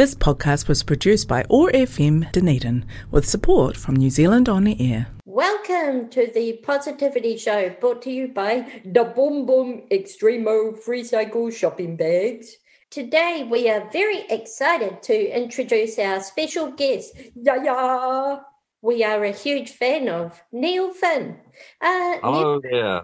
[0.00, 5.08] This podcast was produced by OAR FM Dunedin with support from New Zealand On Air.
[5.26, 11.50] Welcome to the Positivity Show brought to you by the Boom Boom Extremo Free Cycle
[11.50, 12.56] Shopping Bags.
[12.88, 18.40] Today we are very excited to introduce our special guest, Yaya.
[18.80, 21.36] We are a huge fan of Neil Finn.
[21.78, 23.02] Uh, hello Neil, there.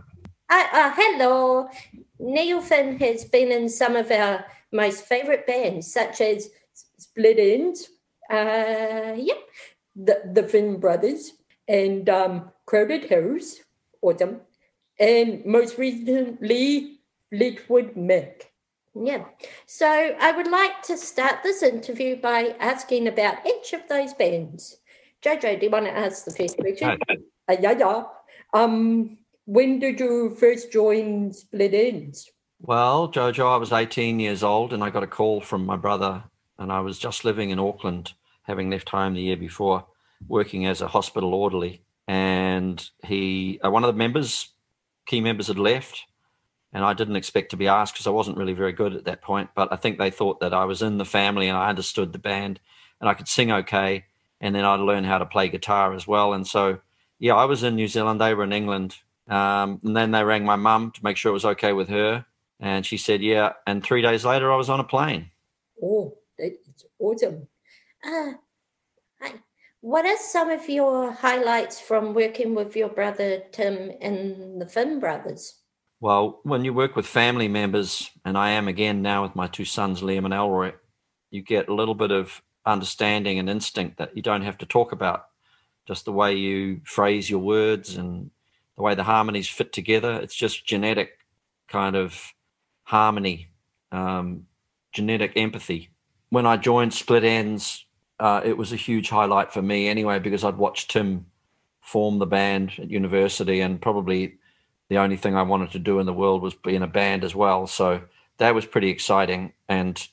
[0.49, 1.69] Uh, uh, hello.
[2.19, 6.49] Neil Finn has been in some of our most favourite bands, such as
[7.17, 7.89] Split Enz.
[8.31, 9.39] uh, yep,
[9.95, 11.33] the, the Finn Brothers,
[11.67, 13.61] and um, Crowded Hills,
[14.03, 14.41] awesome,
[14.99, 16.99] and most recently,
[17.31, 18.51] Fleetwood Mac.
[18.95, 19.25] Yeah.
[19.67, 24.79] So I would like to start this interview by asking about each of those bands.
[25.23, 26.99] Jojo, do you want to ask the first question?
[27.49, 28.05] Uh, yeah, yeah.
[28.55, 32.27] Um, when did you first join Split Enz?
[32.61, 36.25] Well, Jojo, I was 18 years old and I got a call from my brother,
[36.59, 39.87] and I was just living in Auckland, having left home the year before,
[40.27, 41.83] working as a hospital orderly.
[42.09, 44.51] And he, uh, one of the members,
[45.07, 46.05] key members, had left,
[46.73, 49.23] and I didn't expect to be asked because I wasn't really very good at that
[49.23, 49.51] point.
[49.55, 52.19] But I think they thought that I was in the family and I understood the
[52.19, 52.61] band
[53.01, 54.05] and I could sing okay,
[54.41, 56.33] and then I'd learn how to play guitar as well.
[56.33, 56.79] And so,
[57.19, 58.97] yeah, I was in New Zealand, they were in England,
[59.29, 62.25] um, and then they rang my mum to make sure it was okay with her
[62.61, 63.53] and she said, Yeah.
[63.67, 65.31] And three days later, I was on a plane.
[65.83, 67.49] Oh, that's awesome.
[68.05, 68.33] Uh,
[69.81, 74.99] what are some of your highlights from working with your brother Tim and the Finn
[74.99, 75.61] brothers?
[76.01, 79.65] Well, when you work with family members, and I am again now with my two
[79.65, 80.73] sons, Liam and Elroy,
[81.31, 84.93] you get a little bit of understanding and instinct that you don't have to talk
[84.93, 85.27] about.
[85.87, 88.31] Just the way you phrase your words and
[88.77, 90.15] the way the harmonies fit together.
[90.15, 91.11] It's just genetic
[91.69, 92.35] kind of
[92.83, 93.49] harmony,
[93.93, 94.47] um,
[94.93, 95.91] genetic empathy.
[96.31, 97.83] When I joined Split Enz,
[98.19, 101.27] uh, it was a huge highlight for me anyway because I'd watched Tim
[101.81, 104.39] form the band at university, and probably
[104.89, 107.25] the only thing I wanted to do in the world was be in a band
[107.25, 107.67] as well.
[107.67, 108.03] So
[108.39, 110.07] that was pretty exciting, and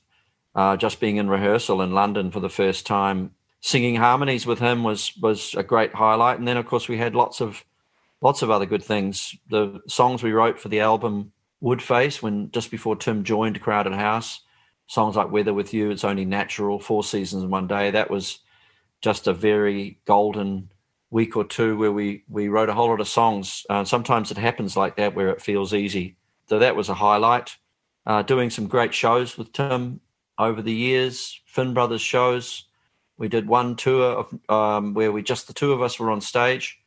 [0.55, 3.31] uh, just being in rehearsal in London for the first time,
[3.61, 6.37] singing harmonies with him was was a great highlight.
[6.37, 7.63] And then of course we had lots of
[8.21, 9.35] lots of other good things.
[9.49, 11.31] The songs we wrote for the album
[11.63, 14.41] Woodface when just before Tim joined Crowded House.
[14.93, 17.89] Songs like Weather with You, It's Only Natural, Four Seasons in One Day.
[17.89, 18.41] That was
[19.01, 20.69] just a very golden
[21.09, 23.65] week or two where we we wrote a whole lot of songs.
[23.71, 26.15] Uh, sometimes it happens like that where it feels easy.
[26.47, 27.57] So that was a highlight.
[28.05, 29.99] Uh, doing some great shows with Tim
[30.37, 32.65] over the years, Finn Brothers shows.
[33.17, 36.21] We did one tour of um, where we just the two of us were on
[36.21, 36.79] stage,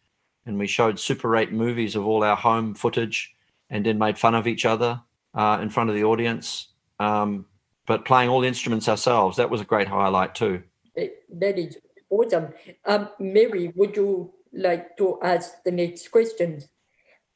[0.46, 3.34] and we showed Super 8 movies of all our home footage
[3.68, 5.00] and then made fun of each other
[5.34, 6.68] uh, in front of the audience.
[7.00, 7.46] Um,
[7.86, 10.62] but playing all the instruments ourselves, that was a great highlight too.
[10.94, 11.78] That is
[12.10, 12.48] awesome.
[12.84, 16.62] Um, Mary, would you like to ask the next question?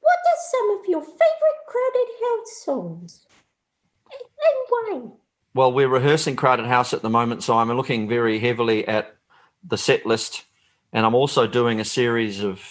[0.00, 3.26] What are some of your favorite Crowded House songs?
[4.12, 4.22] And
[4.68, 5.10] why?
[5.54, 9.16] Well, we're rehearsing Crowded House at the moment, so I'm looking very heavily at
[9.62, 10.44] the set list.
[10.92, 12.64] And I'm also doing a series of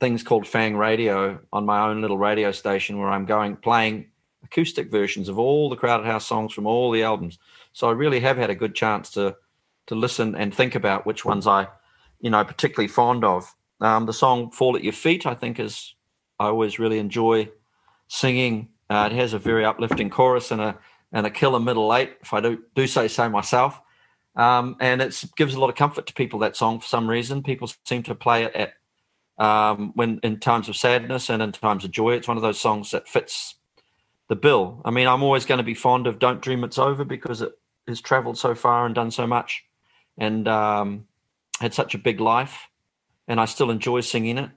[0.00, 4.06] things called Fin Radio on my own little radio station where I'm going playing
[4.44, 7.38] acoustic versions of all the Crowded House songs from all the albums.
[7.72, 9.36] So I really have had a good chance to
[9.86, 11.66] to listen and think about which ones I,
[12.20, 13.52] you know, particularly fond of.
[13.80, 15.94] Um, the song "Fall at Your Feet" I think is
[16.38, 17.50] I always really enjoy
[18.08, 18.68] singing.
[18.88, 20.78] Uh, it has a very uplifting chorus and a
[21.12, 23.80] and a killer middle eight, if I do do say so myself.
[24.36, 26.38] Um, and it gives a lot of comfort to people.
[26.38, 28.72] That song, for some reason, people seem to play it at
[29.44, 32.12] um, when in times of sadness and in times of joy.
[32.12, 33.56] It's one of those songs that fits
[34.30, 34.80] the bill.
[34.84, 37.52] I mean, I'm always going to be fond of "Don't Dream It's Over" because it
[37.88, 39.64] has travelled so far and done so much,
[40.16, 41.06] and um,
[41.60, 42.68] had such a big life,
[43.26, 44.50] and I still enjoy singing it.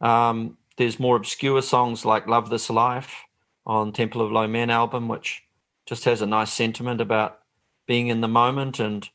[0.00, 3.24] Um, there's more obscure songs like "Love This Life"
[3.66, 5.42] on Temple of Low Men album, which
[5.84, 7.38] just has a nice sentiment about
[7.86, 9.06] being in the moment and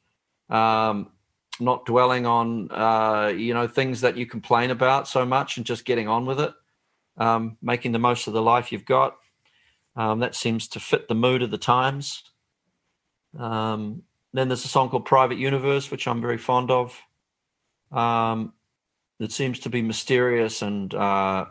[0.50, 1.10] um,
[1.60, 5.86] not dwelling on uh, you know things that you complain about so much and just
[5.86, 6.54] getting on with it
[7.18, 9.16] um, making the most of the life you've got
[9.96, 12.24] um, that seems to fit the mood of the times
[13.38, 14.04] um,
[14.34, 17.02] then there's a song called private universe which i'm very fond of
[17.92, 18.54] um,
[19.20, 21.46] it seems to be mysterious and uh,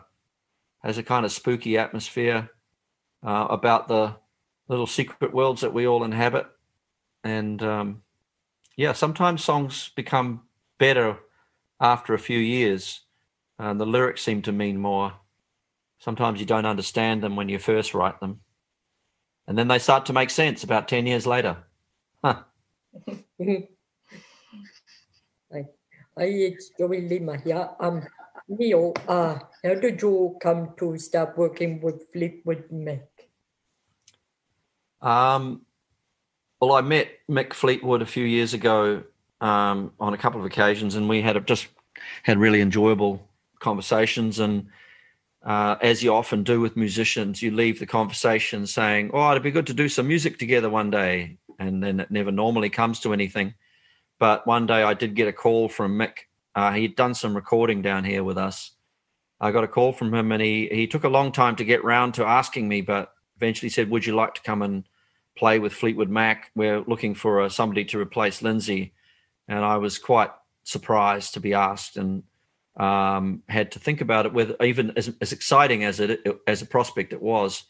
[0.83, 2.49] has a kind of spooky atmosphere
[3.23, 4.15] uh, about the
[4.67, 6.47] little secret worlds that we all inhabit
[7.23, 8.03] and um,
[8.77, 10.43] yeah, sometimes songs become
[10.77, 11.17] better
[11.79, 13.01] after a few years.
[13.57, 15.13] Uh, the lyrics seem to mean more.
[16.05, 18.41] Sometimes you don't understand them when you first write them.
[19.47, 21.57] And then they start to make sense about 10 years later.
[22.23, 22.43] Huh.
[25.49, 25.65] Hi,
[26.17, 27.71] it's Joey Lima here.
[27.79, 28.03] Um,
[28.47, 33.07] Neil, uh, how did you come to start working with Fleetwood Mac?
[35.01, 35.63] Um,
[36.61, 39.01] well, I met Mick Fleetwood a few years ago
[39.41, 41.67] um, on a couple of occasions, and we had a, just
[42.21, 43.27] had really enjoyable
[43.59, 44.37] conversations.
[44.37, 44.67] And
[45.45, 49.51] uh, as you often do with musicians, you leave the conversation saying, "Oh, it'd be
[49.51, 53.13] good to do some music together one day," and then it never normally comes to
[53.13, 53.53] anything.
[54.19, 56.27] But one day, I did get a call from Mick.
[56.55, 58.71] Uh, he'd done some recording down here with us.
[59.39, 61.83] I got a call from him, and he he took a long time to get
[61.83, 64.85] round to asking me, but eventually said, "Would you like to come and
[65.35, 66.51] play with Fleetwood Mac.
[66.55, 68.93] We're looking for uh, somebody to replace Lindsay,
[69.47, 70.31] and I was quite
[70.63, 72.23] surprised to be asked and
[72.77, 74.33] um, had to think about it.
[74.33, 77.63] With even as, as exciting as it as a prospect it was,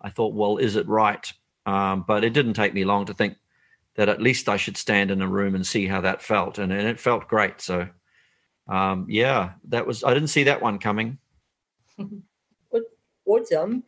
[0.00, 1.32] I thought, well, is it right?
[1.66, 3.36] Um, but it didn't take me long to think
[3.96, 6.72] that at least I should stand in a room and see how that felt, and,
[6.72, 7.60] and it felt great.
[7.60, 7.88] So,
[8.68, 11.18] um, yeah, that was I didn't see that one coming.
[13.24, 13.84] awesome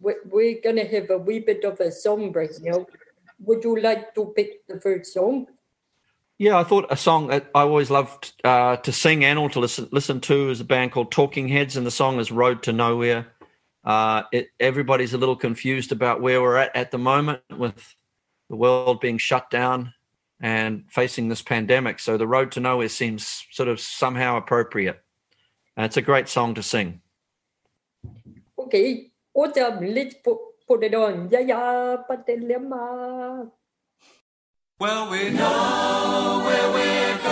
[0.00, 2.86] we're going to have a wee bit of a song break now.
[3.40, 5.46] Would you like to pick the first song?
[6.40, 9.60] Yeah, I thought a song that I always loved uh, to sing and or to
[9.60, 12.72] listen listen to is a band called Talking Heads, and the song is "Road to
[12.72, 13.26] Nowhere."
[13.84, 17.94] Uh, it, everybody's a little confused about where we're at at the moment with
[18.48, 19.92] the world being shut down
[20.40, 21.98] and facing this pandemic.
[21.98, 24.98] So the road to nowhere seems sort of somehow appropriate.
[25.76, 27.02] And it's a great song to sing.
[28.58, 31.28] Okay, Autumn, let's put, put it on.
[31.30, 33.50] Yeah, yeah, Patelema.
[34.80, 37.29] Well, we know where we're going,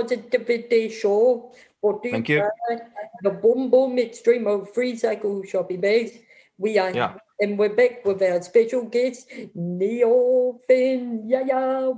[0.00, 1.52] Positivity Show.
[1.80, 2.44] For Thank you.
[3.22, 6.12] The Boom Boom Extreme of Free Cycle Shopping Bags.
[6.58, 7.16] We are, Yeah.
[7.40, 11.24] we're back with our special guest, Neil Finn.
[11.24, 11.92] Yeah, yeah.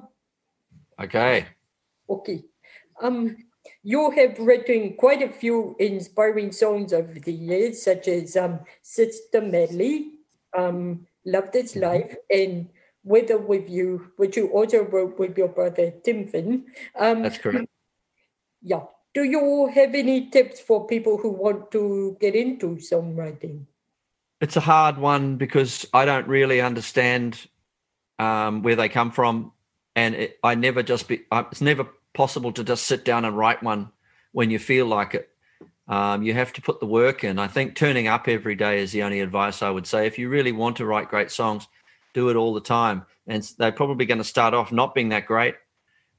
[1.03, 1.47] Okay.
[2.09, 2.45] Okay.
[3.03, 3.37] Um,
[3.83, 9.41] you have written quite a few inspiring songs over the years, such as um, Sister
[9.41, 10.13] Madly,
[10.57, 11.83] um, Love This Mm-hmm.
[11.83, 12.69] Life, and
[13.03, 16.67] Weather With You, which you also wrote with your brother Tim Finn.
[16.95, 17.67] Um, That's correct.
[18.63, 18.83] Yeah.
[19.15, 23.67] Do you have any tips for people who want to get into songwriting?
[24.41, 27.47] It's a hard one because I don't really understand
[28.19, 29.53] um, where they come from,
[29.95, 31.23] and it, I never just be.
[31.31, 33.91] I, it's never possible to just sit down and write one
[34.33, 35.29] when you feel like it.
[35.89, 37.39] Um, you have to put the work in.
[37.39, 40.07] I think turning up every day is the only advice I would say.
[40.07, 41.67] If you really want to write great songs,
[42.15, 45.27] do it all the time, and they're probably going to start off not being that
[45.27, 45.57] great,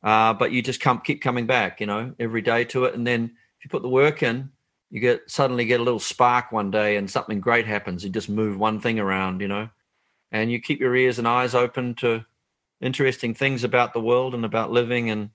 [0.04, 3.06] uh, but you just come keep coming back, you know, every day to it, and
[3.06, 4.50] then if you put the work in,
[4.90, 8.04] you get suddenly get a little spark one day and something great happens.
[8.04, 9.70] You just move one thing around you know
[10.32, 12.26] and you keep your ears and eyes open to
[12.82, 15.30] interesting things about the world and about living and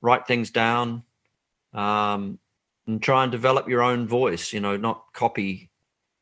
[0.00, 1.04] write things down
[1.74, 2.38] um,
[2.86, 5.70] and try and develop your own voice you know not copy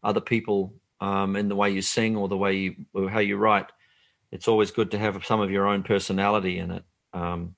[0.02, 3.36] other people um, in the way you sing or the way you or how you
[3.36, 3.66] write.
[4.32, 6.84] It's always good to have some of your own personality in it.
[7.12, 7.54] Um,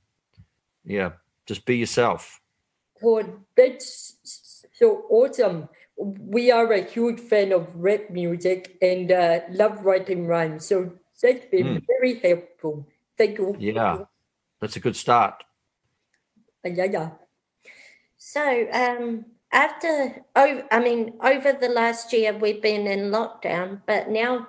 [0.88, 1.12] yeah
[1.46, 2.40] just be yourself
[3.00, 4.18] Well, that's
[4.74, 5.68] so awesome.
[5.96, 10.66] We are a huge fan of rap music and uh, love writing rhymes.
[10.66, 12.88] So that's been very helpful.
[13.16, 13.54] Thank you.
[13.58, 14.02] yeah
[14.60, 15.44] that's a good start
[16.66, 17.10] Uh, yeah, yeah.
[18.18, 18.42] So,
[18.74, 24.48] um, after, oh, I mean, over the last year, we've been in lockdown, but now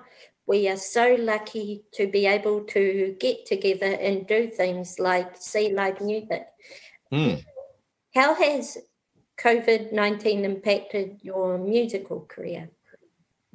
[0.50, 5.72] we are so lucky to be able to get together and do things like see
[5.72, 6.48] live music.
[7.12, 7.36] Hmm.
[8.16, 8.80] How has
[9.40, 12.72] COVID 19 impacted your musical career?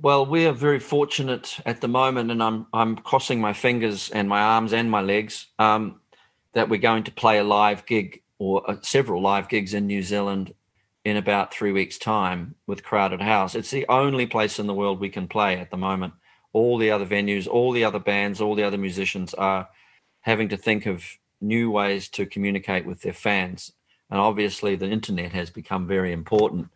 [0.01, 4.29] Well, we are very fortunate at the moment, and I'm I'm crossing my fingers and
[4.29, 6.01] my arms and my legs um,
[6.53, 10.03] that we're going to play a live gig or uh, several live gigs in New
[10.03, 10.55] Zealand
[11.05, 13.57] in about three weeks' time with Crowded House.
[13.57, 16.15] It's the only place in the world we can play at the moment.
[16.55, 19.69] All the other venues, all the other bands, all the other musicians are
[20.23, 21.05] having to think of
[21.41, 23.73] new ways to communicate with their fans,
[24.11, 26.71] and obviously the internet has become very important.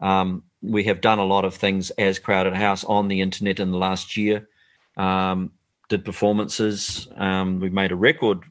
[0.00, 3.70] Um, we have done a lot of things as Crowded House on the internet in
[3.70, 4.48] the last year.
[4.96, 5.52] Um,
[5.88, 7.06] did performances.
[7.16, 8.44] Um, we made a record.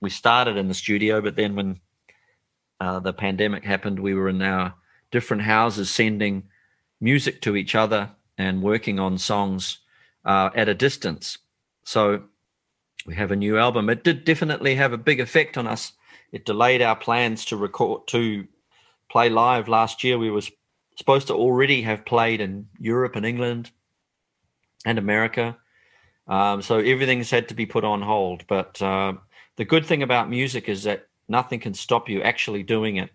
[0.00, 1.80] We started in the studio, but then when
[2.80, 4.74] uh, the pandemic happened, we were in our
[5.10, 6.44] different houses sending
[7.00, 9.78] music to each other and working on songs
[10.24, 11.38] uh, at a distance.
[11.84, 12.24] So
[13.06, 13.90] we have a new album.
[13.90, 15.92] It did definitely have a big effect on us.
[16.30, 18.46] It delayed our plans to record to
[19.10, 20.18] play live last year.
[20.18, 20.42] We were
[20.96, 23.70] supposed to already have played in Europe and England
[24.86, 25.56] and America.
[26.28, 28.46] Um, so everything's had to be put on hold.
[28.46, 29.14] But uh,
[29.56, 33.10] the good thing about music is that nothing can stop you actually doing it.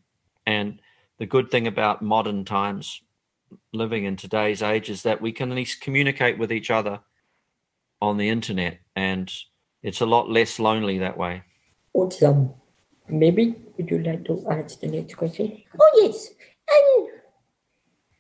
[0.46, 0.80] And
[1.18, 3.02] the good thing about modern times,
[3.74, 7.00] living in today's age, is that we can at least communicate with each other
[8.02, 8.80] on the internet.
[8.96, 9.32] And
[9.84, 11.44] it's a lot less lonely that way.
[11.94, 12.54] Awesome.
[13.10, 15.62] Maybe would you like to ask the next question?
[15.80, 16.30] Oh, yes.
[16.70, 17.08] In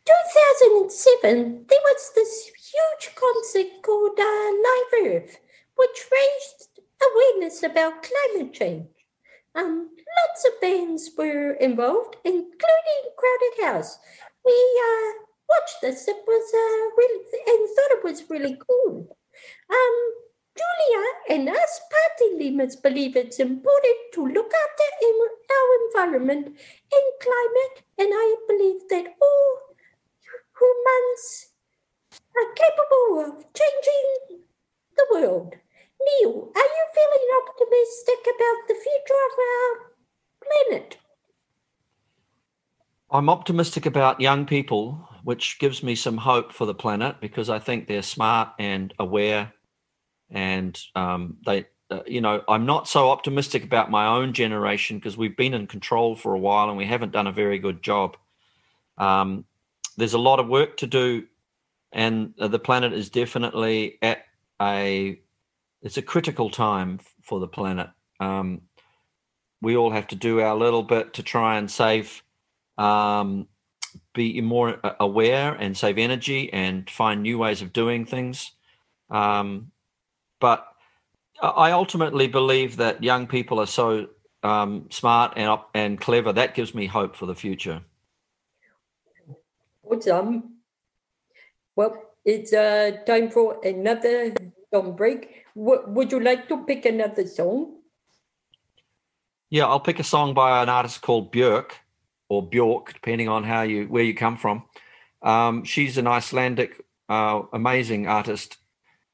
[0.05, 5.37] 2007, there was this huge concert called uh, Live Earth,
[5.75, 8.87] which raised awareness about climate change.
[9.55, 9.89] Um,
[10.21, 13.99] lots of bands were involved, including Crowded House.
[14.47, 15.07] We uh,
[15.51, 16.07] watched this.
[16.07, 17.19] It was uh, really
[17.51, 19.17] and thought it was really cool.
[19.69, 19.97] Um,
[20.55, 24.87] Julia and us party lemurs believe it's important to look after
[25.57, 29.75] our environment and climate, and I believe that all
[30.59, 31.53] humans
[32.35, 34.43] are capable of changing
[34.95, 35.55] the world.
[35.99, 39.91] Neil, are you feeling optimistic about the future of our
[40.41, 40.97] planet?
[43.09, 47.59] I'm optimistic about young people, which gives me some hope for the planet because I
[47.59, 49.53] think they're smart and aware,
[50.29, 55.15] and um, they, uh, you know, I'm not so optimistic about my own generation because
[55.15, 58.17] we've been in control for a while and we haven't done a very good job.
[58.97, 59.45] Um,
[59.95, 61.27] there's a lot of work to do,
[61.93, 64.25] and the planet is definitely at
[64.61, 65.21] a
[65.81, 67.89] it's a critical time for the planet.
[68.19, 68.63] Um,
[69.61, 72.21] we all have to do our little bit to try and save
[72.77, 73.47] um,
[74.13, 78.51] be more aware and save energy and find new ways of doing things.
[79.09, 79.71] Um,
[80.39, 80.67] but
[81.41, 84.07] I ultimately believe that young people are so
[84.43, 87.81] um, smart and up and clever, that gives me hope for the future.
[89.83, 90.57] Awesome.
[91.75, 94.33] Well, it's uh, time for another
[94.73, 95.45] song break.
[95.55, 97.77] W- would you like to pick another song?
[99.49, 101.71] Yeah, I'll pick a song by an artist called Björk
[102.29, 104.63] or Bjork, depending on how you where you come from.
[105.21, 108.57] Um, she's an Icelandic, uh, amazing artist.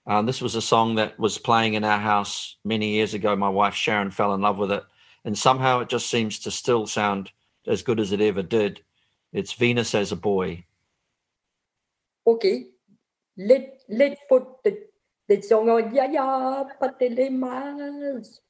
[0.05, 3.35] Um, this was a song that was playing in our house many years ago.
[3.35, 4.83] My wife Sharon fell in love with it,
[5.23, 7.31] and somehow it just seems to still sound
[7.65, 8.81] as good as it ever did.
[9.31, 10.65] It's Venus as a boy.
[12.27, 12.67] Okay,
[13.37, 14.77] let let's put the
[15.27, 15.95] the song on.
[15.95, 18.27] Yeah, yeah, patelemas.
[18.27, 18.42] He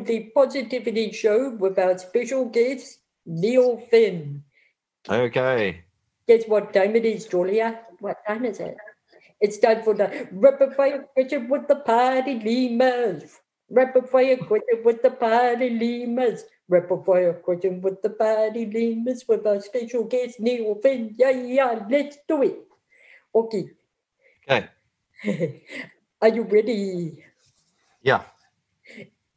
[0.00, 4.42] the Positivity Show with our special guest, Neil Finn.
[5.08, 5.84] Okay.
[6.28, 7.80] Guess what time it is, Julia?
[8.00, 8.76] What time is it?
[9.40, 13.40] It's time for the rapid fire question with the party lemurs.
[13.68, 16.44] Rapid fire question with the party lemurs.
[16.68, 21.14] Rapid fire question with the party lemurs with our special guest, Neil Finn.
[21.18, 22.62] Yeah, yeah, let's do it.
[23.34, 23.70] Okay.
[24.46, 24.68] Okay.
[26.22, 27.24] Are you ready?
[28.02, 28.22] Yeah.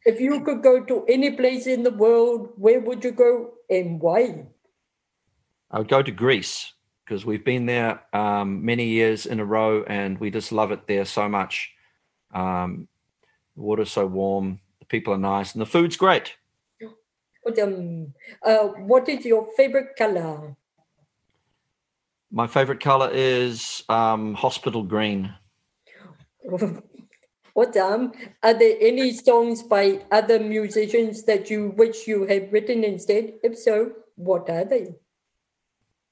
[0.06, 4.00] If you could go to any place in the world, where would you go and
[4.00, 4.46] why?
[5.72, 9.84] I would go to Greece because we've been there um, many years in a row
[9.84, 11.72] and we just love it there so much.
[12.34, 12.88] Um,
[13.56, 16.36] the water's so warm, the people are nice, and the food's great.
[17.42, 18.14] What, um,
[18.44, 20.56] uh, what is your favorite color?
[22.32, 25.34] My favorite color is um, hospital green.
[27.56, 28.12] What um,
[28.44, 33.36] are there any songs by other musicians that you wish you had written instead?
[33.44, 34.96] If so, what are they?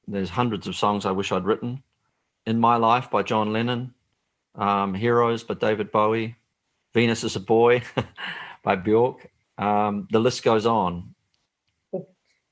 [0.07, 1.83] There's hundreds of songs I wish I'd written.
[2.45, 3.93] In My Life by John Lennon,
[4.55, 6.37] um, Heroes by David Bowie,
[6.93, 7.83] Venus is a Boy
[8.63, 9.29] by Bjork.
[9.57, 11.13] Um, the list goes on.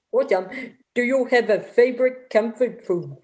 [0.10, 0.50] What um,
[0.96, 3.20] do you have a favorite comfort food?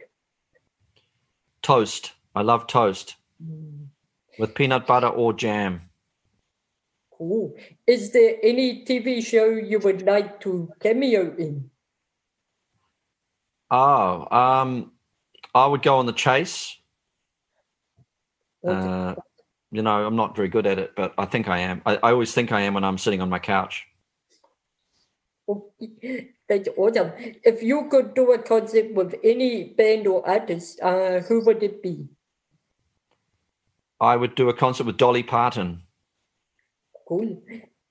[1.62, 2.13] Toast.
[2.34, 3.17] I love toast
[4.39, 5.82] with peanut butter or jam.
[7.17, 7.56] Cool.
[7.88, 11.69] Is there any TV show you would like to cameo in?
[13.71, 14.91] Oh, um,
[15.54, 16.78] I would go on the chase.
[18.65, 19.15] Uh,
[19.71, 21.82] you know, I'm not very good at it, but I think I am.
[21.86, 23.86] I, I always think I am when I'm sitting on my couch.
[26.47, 27.12] That's awesome.
[27.43, 31.82] If you could do a concert with any band or artist, uh, who would it
[31.82, 32.08] be?
[33.99, 35.83] I would do a concert with Dolly Parton.
[37.07, 37.41] Cool.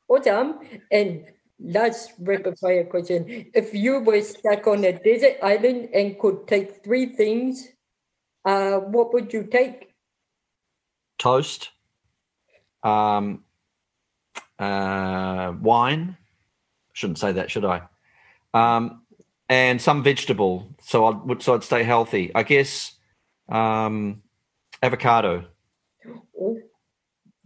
[0.09, 0.61] Awesome.
[0.91, 1.25] And
[1.59, 3.51] last rapid fire question.
[3.55, 7.69] If you were stuck on a desert island and could take three things,
[8.45, 9.87] uh, what would you take?
[11.19, 11.71] toast,
[12.83, 13.45] um,
[14.59, 16.17] uh, wine.
[16.93, 17.83] Shouldn't say that, should I?
[18.55, 19.03] Um,
[19.49, 22.33] and some vegetable, so I'd so I'd stay healthy.
[22.35, 22.93] I guess
[23.49, 24.23] um,
[24.83, 25.47] avocado.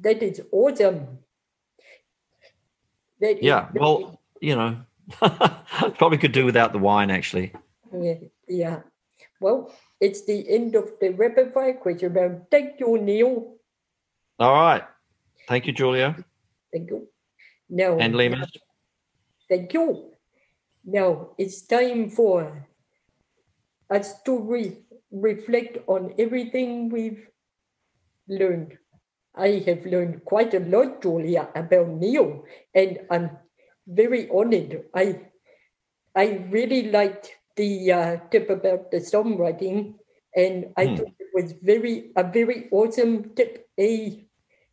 [0.00, 1.18] That is awesome.
[3.20, 4.76] That is Yeah, very- well, you know,
[5.98, 7.52] probably could do without the wine actually.
[7.92, 8.14] Yeah,
[8.48, 8.80] yeah.
[9.40, 12.42] Well, it's the end of the rapid fire question round.
[12.50, 13.56] Thank you, Neil.
[14.38, 14.84] All right,
[15.48, 16.16] thank you, Julia
[16.72, 17.08] Thank you.
[17.68, 18.48] Now, and Lemus.
[19.48, 20.12] thank you.
[20.84, 22.66] Now it's time for
[23.90, 24.78] us to re-
[25.10, 27.26] reflect on everything we've
[28.28, 28.78] learned.
[29.34, 33.30] I have learned quite a lot, Julia, about Neil, and I'm
[33.86, 34.84] very honored.
[34.94, 35.20] I
[36.14, 39.94] I really liked the uh, tip about the songwriting,
[40.34, 40.96] and I Hmm.
[40.96, 43.68] thought it was very a very awesome tip.
[43.78, 44.26] A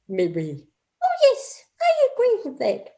[0.08, 0.68] Mary.
[1.04, 2.90] Oh yes, I agree with that.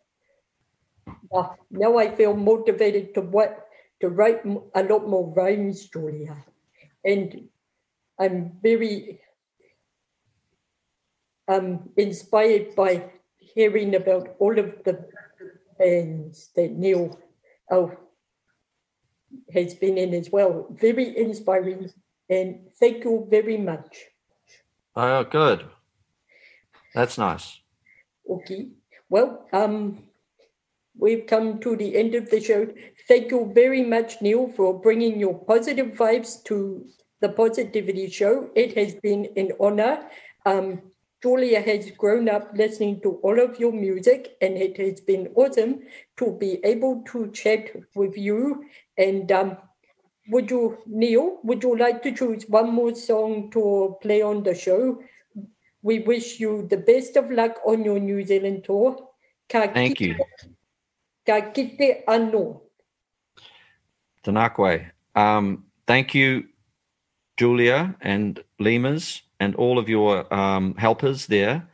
[1.33, 3.67] Uh, now I feel motivated to what
[4.01, 4.45] to write
[4.75, 6.45] a lot more rhymes, Julia,
[7.03, 7.49] and
[8.19, 9.21] I'm very
[11.49, 15.05] um, inspired by hearing about all of the
[15.77, 17.19] bands that Neil
[17.71, 17.91] oh,
[19.53, 20.67] has been in as well.
[20.69, 21.89] Very inspiring,
[22.29, 24.05] and thank you very much.
[24.95, 25.65] Oh, good.
[26.93, 27.59] That's nice.
[28.29, 28.69] Okay.
[29.09, 30.03] Well, um,
[30.97, 32.67] we've come to the end of the show.
[33.07, 36.85] Thank you very much, Neil, for bringing your positive vibes to
[37.21, 38.49] the Positivity Show.
[38.55, 40.07] It has been an honor.
[40.45, 40.81] Um,
[41.21, 45.81] Julia has grown up listening to all of your music, and it has been awesome
[46.17, 48.63] to be able to chat with you.
[48.97, 49.57] And um,
[50.29, 54.55] would you, Neil, would you like to choose one more song to play on the
[54.55, 55.01] show?
[55.81, 58.95] We wish you the best of luck on your New Zealand tour.
[59.49, 60.15] Thank you.
[61.25, 62.61] Ka kite anō.
[64.23, 64.91] Tanakwe.
[65.15, 66.45] Um, thank you,
[67.35, 71.67] Julia and Lemas and all of your um, helpers there.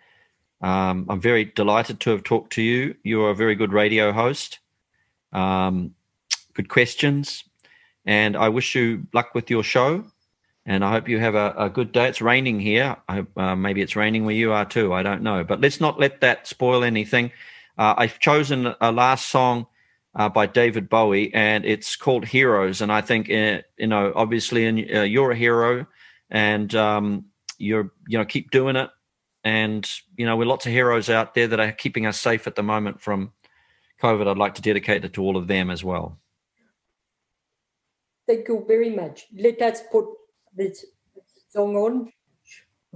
[0.62, 2.96] Um, I'm very delighted to have talked to you.
[3.04, 4.60] You're a very good radio host.
[5.34, 5.96] Um,
[6.54, 7.44] good questions.
[8.06, 10.06] And I wish you luck with your show.
[10.66, 12.08] And I hope you have a, a good day.
[12.08, 12.98] It's raining here.
[13.08, 14.94] I uh, maybe it's raining where you are too.
[14.94, 15.44] I don't know.
[15.44, 17.32] But let's not let that spoil anything.
[17.78, 19.68] Uh, I've chosen a last song
[20.16, 22.82] uh, by David Bowie, and it's called Heroes.
[22.82, 25.86] And I think, uh, you know, obviously, in, uh, you're a hero,
[26.32, 27.26] and um,
[27.58, 28.90] you're, you know, keep doing it.
[29.44, 32.56] and you know, we're lots of heroes out there that are keeping us safe at
[32.56, 33.32] the moment from
[34.02, 36.20] COVID, I'd like to dedicate it to all of them as well.
[38.28, 39.26] Thank you very much.
[39.36, 40.06] Let us put
[40.56, 40.86] this
[41.50, 42.12] song on.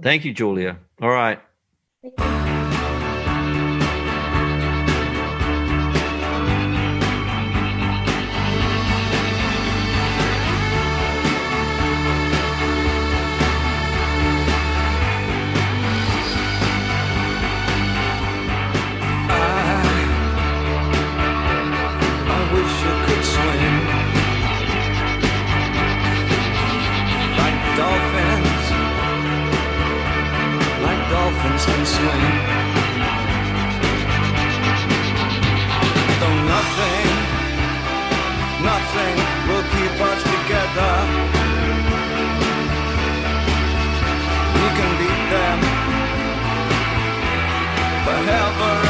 [0.02, 0.78] Thank you, Julia.
[1.00, 1.40] All right.
[31.60, 32.32] Dolphins can swim.
[36.20, 37.08] Though nothing,
[38.64, 39.16] nothing
[39.48, 40.92] will keep us together.
[44.54, 45.58] We can beat them
[48.04, 48.89] forever